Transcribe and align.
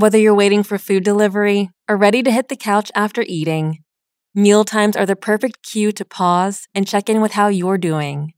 Whether 0.00 0.16
you're 0.16 0.34
waiting 0.34 0.62
for 0.62 0.78
food 0.78 1.04
delivery 1.04 1.68
or 1.86 1.94
ready 1.94 2.22
to 2.22 2.30
hit 2.30 2.48
the 2.48 2.56
couch 2.56 2.90
after 2.94 3.20
eating, 3.20 3.84
meal 4.34 4.64
times 4.64 4.96
are 4.96 5.04
the 5.04 5.14
perfect 5.14 5.62
cue 5.62 5.92
to 5.92 6.06
pause 6.06 6.66
and 6.74 6.88
check 6.88 7.10
in 7.10 7.20
with 7.20 7.32
how 7.32 7.48
you're 7.48 7.76
doing. 7.76 8.32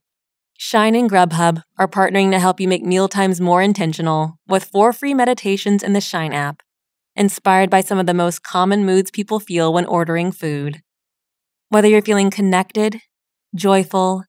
Shine 0.59 0.96
and 0.96 1.09
Grubhub 1.09 1.62
are 1.79 1.87
partnering 1.87 2.33
to 2.33 2.40
help 2.40 2.59
you 2.59 2.67
make 2.67 2.83
meal 2.83 3.06
times 3.06 3.40
more 3.40 3.62
intentional 3.62 4.40
with 4.48 4.64
four 4.64 4.93
free 4.93 5.14
meditations 5.14 5.85
in 5.85 5.93
the 5.93 6.01
Shine 6.01 6.33
app, 6.33 6.64
inspired 7.14 7.71
by 7.71 7.81
some 7.81 8.01
of 8.01 8.06
the 8.06 8.13
most 8.13 8.42
common 8.42 8.85
moods 8.85 9.13
people 9.13 9.38
feel 9.38 9.72
when 9.72 9.87
ordering 9.87 10.33
food. 10.33 10.83
Whether 11.69 11.87
you're 11.87 12.03
feeling 12.03 12.31
connected, 12.31 13.03
joyful, 13.54 14.24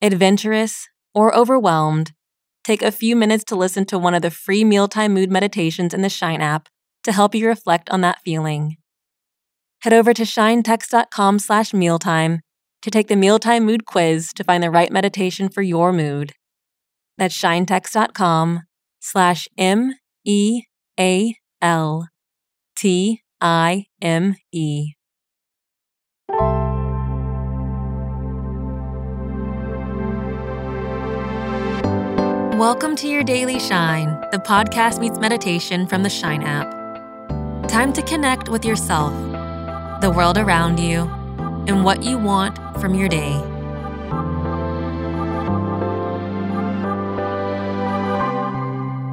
adventurous, 0.00 0.86
or 1.12 1.34
overwhelmed, 1.34 2.12
take 2.62 2.82
a 2.82 2.92
few 2.92 3.16
minutes 3.16 3.42
to 3.46 3.56
listen 3.56 3.86
to 3.86 3.98
one 3.98 4.14
of 4.14 4.22
the 4.22 4.30
free 4.30 4.62
mealtime 4.62 5.12
mood 5.14 5.32
meditations 5.32 5.92
in 5.92 6.02
the 6.02 6.08
Shine 6.08 6.40
app 6.40 6.68
to 7.06 7.12
help 7.12 7.34
you 7.34 7.48
reflect 7.48 7.88
on 7.90 8.02
that 8.02 8.20
feeling. 8.24 8.76
Head 9.80 9.92
over 9.92 10.12
to 10.12 10.22
shinetext.com 10.22 11.38
slash 11.38 11.72
mealtime 11.72 12.40
to 12.82 12.90
take 12.90 13.08
the 13.08 13.16
mealtime 13.16 13.64
mood 13.64 13.86
quiz 13.86 14.32
to 14.34 14.44
find 14.44 14.62
the 14.62 14.70
right 14.70 14.92
meditation 14.92 15.48
for 15.48 15.62
your 15.62 15.92
mood. 15.92 16.32
That's 17.16 17.36
shinetext.com 17.36 18.62
slash 19.00 19.48
M 19.56 19.94
E 20.24 20.62
A 20.98 21.36
L 21.62 22.08
T 22.76 23.22
I 23.40 23.86
M 24.02 24.34
E. 24.52 24.92
Welcome 32.58 32.96
to 32.96 33.06
your 33.06 33.22
Daily 33.22 33.60
Shine, 33.60 34.18
the 34.32 34.38
podcast 34.38 34.98
meets 34.98 35.18
meditation 35.18 35.86
from 35.86 36.02
the 36.02 36.10
Shine 36.10 36.42
app. 36.42 36.85
Time 37.76 37.92
to 37.92 38.00
connect 38.00 38.48
with 38.48 38.64
yourself, 38.64 39.12
the 40.00 40.10
world 40.10 40.38
around 40.38 40.80
you, 40.80 41.02
and 41.68 41.84
what 41.84 42.02
you 42.02 42.16
want 42.16 42.56
from 42.80 42.94
your 42.94 43.06
day. 43.06 43.36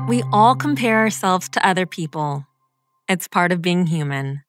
We 0.07 0.23
all 0.31 0.55
compare 0.55 0.99
ourselves 0.99 1.49
to 1.49 1.67
other 1.67 1.85
people. 1.85 2.47
It's 3.09 3.27
part 3.27 3.51
of 3.51 3.61
being 3.61 3.87
human. 3.87 4.43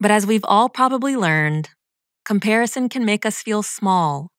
But 0.00 0.10
as 0.10 0.26
we've 0.26 0.44
all 0.48 0.68
probably 0.68 1.14
learned, 1.14 1.68
comparison 2.24 2.88
can 2.88 3.04
make 3.04 3.24
us 3.24 3.42
feel 3.42 3.62
small 3.62 4.32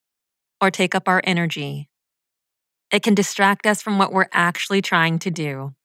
or 0.60 0.70
take 0.70 0.94
up 0.94 1.08
our 1.08 1.22
energy. 1.23 1.88
It 2.92 3.04
can 3.04 3.16
distract 3.16 3.66
us 3.66 3.82
from 3.82 3.98
what 3.98 4.12
we're 4.12 4.28
actually 4.34 4.82
trying 4.82 5.17
to 5.20 5.32
do. 5.32 5.76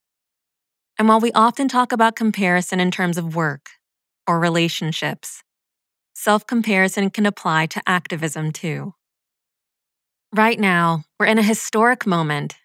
And 1.00 1.08
while 1.08 1.18
we 1.18 1.32
often 1.32 1.66
talk 1.66 1.92
about 1.92 2.14
comparison 2.14 2.78
in 2.78 2.90
terms 2.90 3.16
of 3.16 3.34
work 3.34 3.70
or 4.26 4.38
relationships, 4.38 5.42
self 6.12 6.46
comparison 6.46 7.08
can 7.08 7.24
apply 7.24 7.64
to 7.68 7.80
activism 7.86 8.52
too. 8.52 8.92
Right 10.30 10.60
now, 10.60 11.04
we're 11.18 11.24
in 11.24 11.38
a 11.38 11.42
historic 11.42 12.06
moment, 12.06 12.56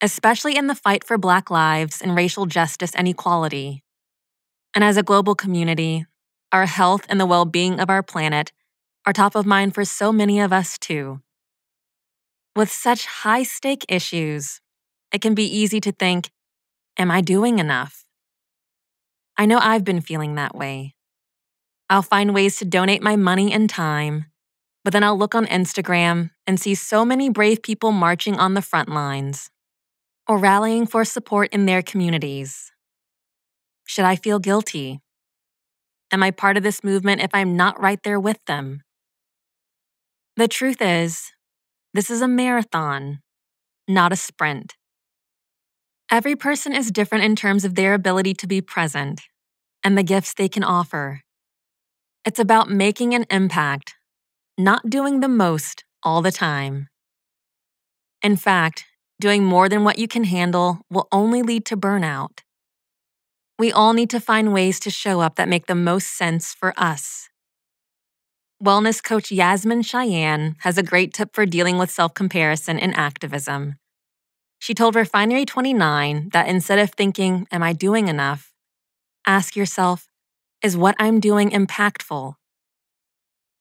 especially 0.00 0.56
in 0.56 0.68
the 0.68 0.76
fight 0.76 1.02
for 1.02 1.18
Black 1.18 1.50
lives 1.50 2.00
and 2.00 2.14
racial 2.14 2.46
justice 2.46 2.94
and 2.94 3.08
equality. 3.08 3.82
And 4.76 4.84
as 4.84 4.96
a 4.96 5.02
global 5.02 5.34
community, 5.34 6.06
our 6.52 6.66
health 6.66 7.04
and 7.08 7.18
the 7.18 7.26
well 7.26 7.46
being 7.46 7.80
of 7.80 7.90
our 7.90 8.04
planet 8.04 8.52
are 9.04 9.12
top 9.12 9.34
of 9.34 9.44
mind 9.44 9.74
for 9.74 9.84
so 9.84 10.12
many 10.12 10.38
of 10.38 10.52
us 10.52 10.78
too. 10.78 11.20
With 12.54 12.70
such 12.70 13.06
high 13.06 13.42
stake 13.42 13.84
issues, 13.88 14.60
it 15.12 15.20
can 15.20 15.34
be 15.34 15.46
easy 15.46 15.80
to 15.80 15.90
think, 15.90 16.30
Am 16.98 17.10
I 17.10 17.20
doing 17.20 17.58
enough? 17.58 18.04
I 19.38 19.46
know 19.46 19.58
I've 19.58 19.84
been 19.84 20.02
feeling 20.02 20.34
that 20.34 20.54
way. 20.54 20.94
I'll 21.88 22.02
find 22.02 22.34
ways 22.34 22.56
to 22.58 22.64
donate 22.64 23.02
my 23.02 23.16
money 23.16 23.52
and 23.52 23.68
time, 23.68 24.26
but 24.84 24.92
then 24.92 25.02
I'll 25.02 25.18
look 25.18 25.34
on 25.34 25.46
Instagram 25.46 26.30
and 26.46 26.60
see 26.60 26.74
so 26.74 27.04
many 27.04 27.30
brave 27.30 27.62
people 27.62 27.92
marching 27.92 28.38
on 28.38 28.54
the 28.54 28.62
front 28.62 28.88
lines 28.88 29.50
or 30.28 30.38
rallying 30.38 30.86
for 30.86 31.04
support 31.04 31.52
in 31.52 31.66
their 31.66 31.82
communities. 31.82 32.72
Should 33.84 34.04
I 34.04 34.16
feel 34.16 34.38
guilty? 34.38 35.00
Am 36.12 36.22
I 36.22 36.30
part 36.30 36.56
of 36.56 36.62
this 36.62 36.84
movement 36.84 37.22
if 37.22 37.30
I'm 37.32 37.56
not 37.56 37.80
right 37.80 38.02
there 38.02 38.20
with 38.20 38.38
them? 38.46 38.82
The 40.36 40.48
truth 40.48 40.80
is, 40.80 41.32
this 41.94 42.10
is 42.10 42.20
a 42.20 42.28
marathon, 42.28 43.20
not 43.88 44.12
a 44.12 44.16
sprint. 44.16 44.74
Every 46.12 46.36
person 46.36 46.74
is 46.74 46.90
different 46.90 47.24
in 47.24 47.34
terms 47.36 47.64
of 47.64 47.74
their 47.74 47.94
ability 47.94 48.34
to 48.34 48.46
be 48.46 48.60
present 48.60 49.22
and 49.82 49.96
the 49.96 50.02
gifts 50.02 50.34
they 50.34 50.46
can 50.46 50.62
offer. 50.62 51.22
It's 52.26 52.38
about 52.38 52.68
making 52.68 53.14
an 53.14 53.24
impact, 53.30 53.94
not 54.58 54.90
doing 54.90 55.20
the 55.20 55.28
most 55.28 55.84
all 56.02 56.20
the 56.20 56.30
time. 56.30 56.88
In 58.20 58.36
fact, 58.36 58.84
doing 59.22 59.42
more 59.42 59.70
than 59.70 59.84
what 59.84 59.98
you 59.98 60.06
can 60.06 60.24
handle 60.24 60.82
will 60.90 61.08
only 61.10 61.40
lead 61.40 61.64
to 61.64 61.78
burnout. 61.78 62.40
We 63.58 63.72
all 63.72 63.94
need 63.94 64.10
to 64.10 64.20
find 64.20 64.52
ways 64.52 64.78
to 64.80 64.90
show 64.90 65.20
up 65.22 65.36
that 65.36 65.48
make 65.48 65.64
the 65.64 65.74
most 65.74 66.14
sense 66.14 66.52
for 66.52 66.74
us. 66.76 67.30
Wellness 68.62 69.02
coach 69.02 69.32
Yasmin 69.32 69.80
Cheyenne 69.80 70.56
has 70.58 70.76
a 70.76 70.82
great 70.82 71.14
tip 71.14 71.34
for 71.34 71.46
dealing 71.46 71.78
with 71.78 71.90
self 71.90 72.12
comparison 72.12 72.78
in 72.78 72.92
activism. 72.92 73.76
She 74.62 74.74
told 74.74 74.94
Refinery 74.94 75.44
29 75.44 76.28
that 76.32 76.46
instead 76.46 76.78
of 76.78 76.92
thinking, 76.92 77.48
Am 77.50 77.64
I 77.64 77.72
doing 77.72 78.06
enough? 78.06 78.52
ask 79.26 79.56
yourself, 79.56 80.06
Is 80.62 80.76
what 80.76 80.94
I'm 81.00 81.18
doing 81.18 81.50
impactful? 81.50 82.36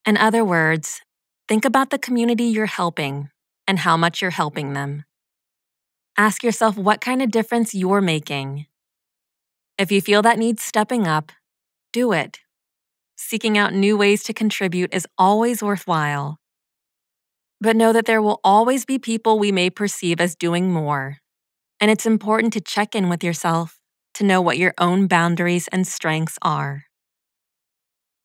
In 0.05 0.15
other 0.15 0.45
words, 0.45 1.01
think 1.47 1.65
about 1.65 1.89
the 1.89 1.97
community 1.97 2.43
you're 2.43 2.67
helping 2.67 3.31
and 3.67 3.79
how 3.79 3.97
much 3.97 4.21
you're 4.21 4.29
helping 4.29 4.73
them. 4.73 5.05
Ask 6.17 6.43
yourself 6.43 6.77
what 6.77 7.01
kind 7.01 7.23
of 7.23 7.31
difference 7.31 7.73
you're 7.73 8.01
making. 8.01 8.67
If 9.79 9.91
you 9.91 10.01
feel 10.01 10.21
that 10.21 10.37
needs 10.37 10.61
stepping 10.61 11.07
up, 11.07 11.31
do 11.91 12.11
it 12.11 12.41
seeking 13.17 13.57
out 13.57 13.73
new 13.73 13.97
ways 13.97 14.21
to 14.23 14.33
contribute 14.33 14.93
is 14.93 15.07
always 15.17 15.63
worthwhile. 15.63 16.40
But 17.61 17.75
know 17.75 17.93
that 17.93 18.05
there 18.05 18.23
will 18.23 18.39
always 18.43 18.85
be 18.85 18.97
people 18.97 19.37
we 19.37 19.51
may 19.51 19.69
perceive 19.69 20.19
as 20.19 20.35
doing 20.35 20.73
more. 20.73 21.17
And 21.79 21.91
it's 21.91 22.07
important 22.07 22.53
to 22.53 22.61
check 22.61 22.95
in 22.95 23.07
with 23.07 23.23
yourself 23.23 23.77
to 24.15 24.23
know 24.23 24.41
what 24.41 24.57
your 24.57 24.73
own 24.79 25.07
boundaries 25.07 25.67
and 25.69 25.87
strengths 25.87 26.37
are. 26.41 26.85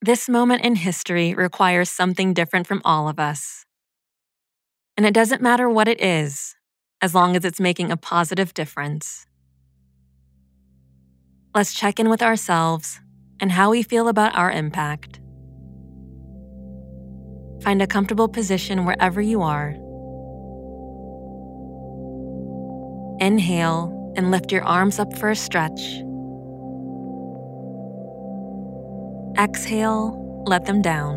This 0.01 0.29
moment 0.29 0.65
in 0.65 0.77
history 0.77 1.35
requires 1.35 1.91
something 1.91 2.33
different 2.33 2.67
from 2.67 2.81
all 2.85 3.09
of 3.09 3.19
us. 3.19 3.65
And 4.97 5.05
it 5.05 5.15
doesn't 5.15 5.43
matter 5.43 5.69
what 5.69 5.89
it 5.89 6.01
is, 6.01 6.55
as 7.03 7.15
long 7.15 7.37
as 7.37 7.45
it's 7.45 7.61
making 7.61 7.91
a 7.91 7.97
positive 7.97 8.55
difference. 8.55 9.27
Let's 11.55 11.75
check 11.75 12.01
in 12.01 12.09
with 12.09 12.23
ourselves 12.23 13.01
and 13.41 13.53
how 13.53 13.71
we 13.71 13.83
feel 13.83 14.09
about 14.09 14.35
our 14.35 14.51
impact. 14.51 15.21
Find 17.63 17.83
a 17.83 17.87
comfortable 17.87 18.29
position 18.29 18.85
wherever 18.85 19.21
you 19.21 19.43
are. 19.43 19.77
Inhale 23.21 24.13
and 24.17 24.31
lift 24.31 24.53
your 24.53 24.63
arms 24.63 24.99
up 24.99 25.17
for 25.19 25.31
a 25.31 25.37
stretch. 25.37 26.03
Exhale, 29.39 30.45
let 30.47 30.65
them 30.67 30.81
down. 30.83 31.17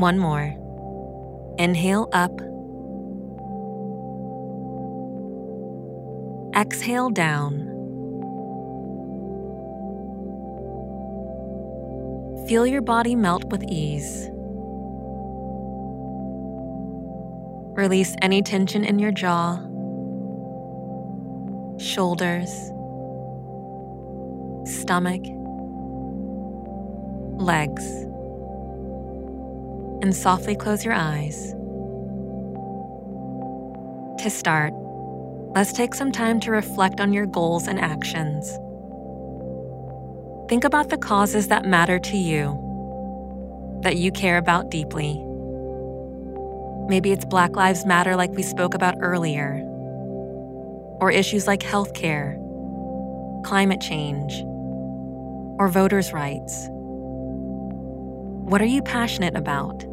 One 0.00 0.18
more. 0.18 0.54
Inhale 1.58 2.08
up. 2.12 2.40
Exhale 6.54 7.10
down. 7.10 7.67
Feel 12.48 12.66
your 12.66 12.80
body 12.80 13.14
melt 13.14 13.44
with 13.50 13.62
ease. 13.64 14.30
Release 17.76 18.16
any 18.22 18.40
tension 18.40 18.86
in 18.86 18.98
your 18.98 19.12
jaw, 19.12 19.58
shoulders, 21.78 22.48
stomach, 24.64 25.20
legs, 27.38 27.84
and 30.02 30.16
softly 30.16 30.56
close 30.56 30.86
your 30.86 30.94
eyes. 30.94 31.52
To 34.22 34.30
start, 34.30 34.72
let's 35.54 35.74
take 35.74 35.94
some 35.94 36.12
time 36.12 36.40
to 36.40 36.50
reflect 36.50 36.98
on 36.98 37.12
your 37.12 37.26
goals 37.26 37.68
and 37.68 37.78
actions. 37.78 38.58
Think 40.48 40.64
about 40.64 40.88
the 40.88 40.98
causes 40.98 41.48
that 41.48 41.66
matter 41.66 41.98
to 41.98 42.16
you, 42.16 42.76
that 43.82 43.96
you 43.96 44.10
care 44.12 44.38
about 44.38 44.70
deeply. 44.70 45.22
Maybe 46.88 47.12
it's 47.12 47.24
Black 47.26 47.56
Lives 47.56 47.84
Matter, 47.86 48.16
like 48.16 48.32
we 48.32 48.42
spoke 48.42 48.74
about 48.74 48.96
earlier. 49.00 49.62
or 51.00 51.10
issues 51.10 51.46
like 51.46 51.60
healthcare, 51.60 52.36
climate 53.44 53.80
change, 53.80 54.42
or 55.58 55.68
voters' 55.68 56.12
rights? 56.12 56.68
What 58.30 58.62
are 58.62 58.66
you 58.66 58.82
passionate 58.82 59.36
about? 59.36 59.84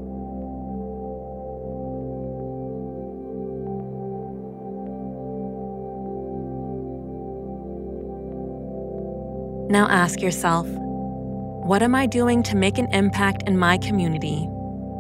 Now 9.68 9.88
ask 9.88 10.22
yourself 10.22 10.68
what 10.68 11.82
am 11.82 11.96
I 11.96 12.06
doing 12.06 12.44
to 12.44 12.56
make 12.56 12.78
an 12.78 12.86
impact 12.94 13.42
in 13.48 13.58
my 13.58 13.80
community 13.80 14.48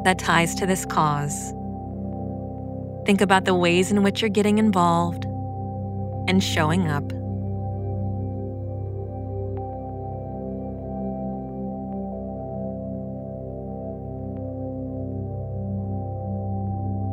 that 0.03 0.17
ties 0.17 0.55
to 0.55 0.65
this 0.65 0.83
cause? 0.83 1.51
Think 3.05 3.21
about 3.21 3.45
the 3.45 3.53
ways 3.53 3.91
in 3.91 4.01
which 4.01 4.21
you're 4.21 4.29
getting 4.29 4.57
involved 4.57 5.25
and 6.27 6.43
showing 6.43 6.87
up. 6.87 7.03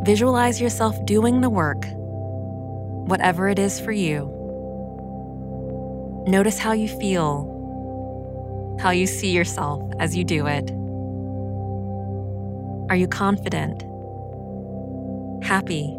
Visualize 0.07 0.59
yourself 0.59 0.97
doing 1.05 1.43
the 1.43 1.51
work, 1.51 1.85
whatever 3.07 3.51
it 3.51 3.59
is 3.59 3.79
for 3.79 3.93
you. 3.93 4.42
Notice 6.27 6.59
how 6.59 6.73
you 6.73 6.89
feel, 6.89 8.79
how 8.81 8.91
you 8.91 9.07
see 9.07 9.31
yourself 9.31 9.83
as 9.99 10.17
you 10.17 10.25
do 10.25 10.47
it. 10.47 10.71
Are 12.91 12.97
you 12.97 13.09
confident? 13.09 13.83
Happy? 15.45 15.97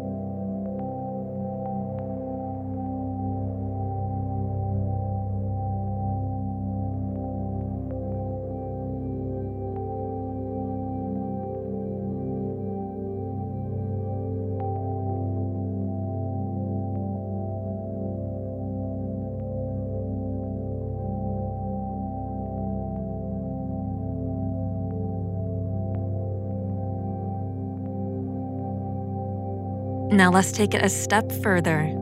Now 30.14 30.30
let's 30.30 30.52
take 30.52 30.74
it 30.74 30.84
a 30.84 30.88
step 30.88 31.32
further. 31.42 31.92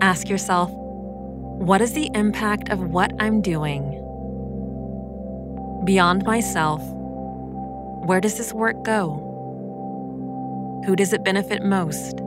Ask 0.00 0.28
yourself, 0.28 0.70
what 0.70 1.80
is 1.80 1.94
the 1.94 2.08
impact 2.14 2.68
of 2.68 2.78
what 2.78 3.10
I'm 3.18 3.40
doing? 3.40 3.82
Beyond 5.84 6.24
myself, 6.24 6.80
where 8.06 8.20
does 8.20 8.38
this 8.38 8.52
work 8.52 8.80
go? 8.84 9.24
Who 10.86 10.94
does 10.94 11.12
it 11.12 11.24
benefit 11.24 11.64
most? 11.64 12.20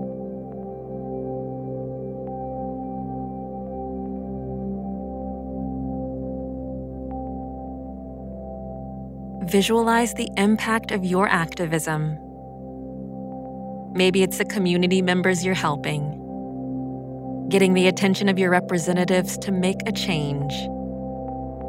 Visualize 9.49 10.13
the 10.15 10.29
impact 10.35 10.91
of 10.91 11.05
your 11.05 11.29
activism 11.29 12.19
Maybe 13.93 14.23
it's 14.23 14.37
the 14.37 14.45
community 14.45 15.01
members 15.01 15.43
you're 15.43 15.53
helping, 15.53 17.47
getting 17.49 17.73
the 17.73 17.87
attention 17.87 18.29
of 18.29 18.39
your 18.39 18.49
representatives 18.49 19.37
to 19.39 19.51
make 19.51 19.77
a 19.85 19.91
change, 19.91 20.53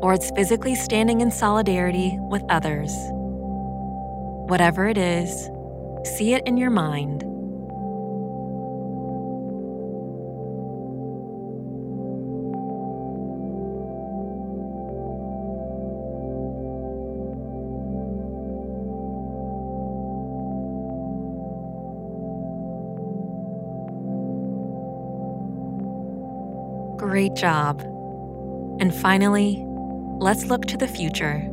or 0.03 0.15
it's 0.15 0.31
physically 0.31 0.75
standing 0.75 1.21
in 1.21 1.31
solidarity 1.31 2.17
with 2.21 2.43
others. 2.49 2.93
Whatever 4.49 4.87
it 4.87 4.99
is, 4.99 5.51
see 6.17 6.35
it 6.35 6.47
in 6.47 6.57
your 6.57 6.71
mind 6.71 7.25
Great 27.13 27.35
job. 27.35 27.83
And 28.81 28.95
finally, 28.95 29.63
let's 30.19 30.47
look 30.47 30.65
to 30.65 30.79
the 30.79 30.89
future. 30.89 31.47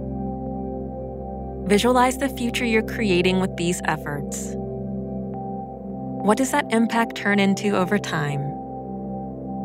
Visualize 1.67 2.17
the 2.17 2.29
future 2.29 2.63
you're 2.63 2.81
creating 2.81 3.41
with 3.41 3.57
these 3.57 3.81
efforts. 3.83 4.53
What 4.56 6.38
does 6.38 6.51
that 6.51 6.71
impact 6.71 7.15
turn 7.15 7.41
into 7.41 7.75
over 7.75 8.00
time? 8.00 8.39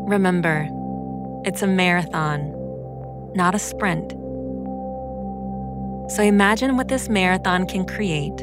Remember, 0.09 0.69
it's 1.45 1.63
a 1.63 1.69
marathon, 1.69 2.53
not 3.37 3.55
a 3.55 3.61
sprint. 3.61 4.15
So 6.11 6.25
imagine 6.25 6.77
what 6.77 6.89
this 6.89 7.09
marathon 7.09 7.69
can 7.69 7.87
create. 7.87 8.35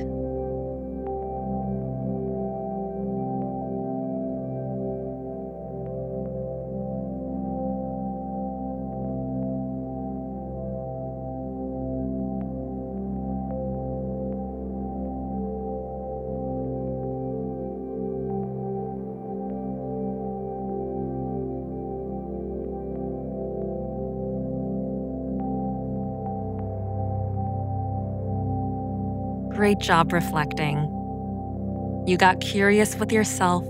Great 29.62 29.78
job 29.78 30.12
reflecting. 30.12 30.78
You 32.08 32.18
got 32.18 32.42
curious 32.42 32.96
with 32.96 33.12
yourself, 33.12 33.64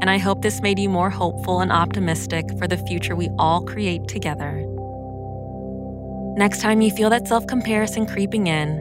and 0.00 0.08
I 0.08 0.16
hope 0.16 0.42
this 0.42 0.62
made 0.62 0.78
you 0.78 0.88
more 0.88 1.10
hopeful 1.10 1.60
and 1.60 1.72
optimistic 1.72 2.44
for 2.56 2.68
the 2.68 2.76
future 2.76 3.16
we 3.16 3.28
all 3.36 3.64
create 3.64 4.06
together. 4.06 4.64
Next 6.36 6.60
time 6.60 6.80
you 6.80 6.92
feel 6.92 7.10
that 7.10 7.26
self 7.26 7.48
comparison 7.48 8.06
creeping 8.06 8.46
in, 8.46 8.80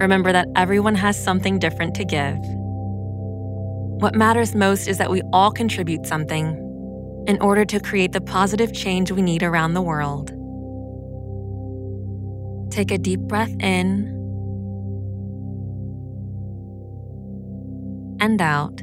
remember 0.00 0.32
that 0.32 0.48
everyone 0.56 0.96
has 0.96 1.16
something 1.16 1.60
different 1.60 1.94
to 1.94 2.04
give. 2.04 2.38
What 4.02 4.16
matters 4.16 4.56
most 4.56 4.88
is 4.88 4.98
that 4.98 5.12
we 5.12 5.22
all 5.32 5.52
contribute 5.52 6.06
something 6.06 7.24
in 7.28 7.40
order 7.40 7.64
to 7.66 7.78
create 7.78 8.10
the 8.10 8.20
positive 8.20 8.72
change 8.72 9.12
we 9.12 9.22
need 9.22 9.44
around 9.44 9.74
the 9.74 9.82
world. 9.82 10.32
Take 12.72 12.90
a 12.90 12.98
deep 12.98 13.20
breath 13.20 13.54
in 13.60 14.21
and 18.22 18.40
out. 18.40 18.80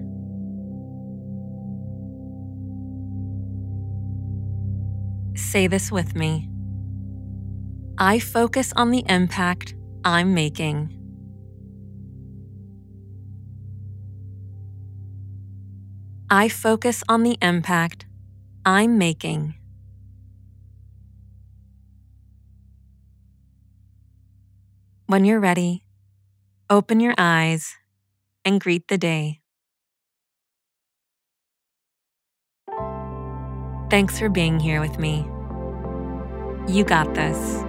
Say 5.35 5.67
this 5.67 5.91
with 5.91 6.13
me. 6.13 6.49
I 7.97 8.19
focus 8.19 8.73
on 8.75 8.91
the 8.91 9.03
impact 9.07 9.73
I'm 10.03 10.33
making. 10.33 10.93
I 16.29 16.49
focus 16.49 17.01
on 17.07 17.23
the 17.23 17.37
impact 17.41 18.05
I'm 18.65 18.97
making. 18.97 19.55
When 25.07 25.23
you're 25.23 25.39
ready, 25.39 25.85
open 26.69 26.99
your 26.99 27.15
eyes 27.17 27.73
and 28.49 28.59
greet 28.59 28.87
the 28.87 28.97
day. 28.97 29.39
Thanks 33.89 34.19
for 34.19 34.29
being 34.29 34.59
here 34.59 34.81
with 34.81 34.99
me. 34.99 35.25
You 36.67 36.83
got 36.83 37.13
this. 37.15 37.68